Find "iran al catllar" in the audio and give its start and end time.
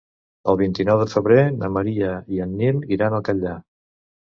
2.99-3.57